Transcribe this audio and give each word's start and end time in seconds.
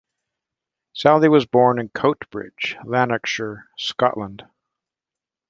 Sally 0.93 1.29
was 1.29 1.45
born 1.45 1.79
in 1.79 1.89
Coatbridge, 1.89 2.75
Lanarkshire, 2.85 3.69
Scotland. 3.77 4.43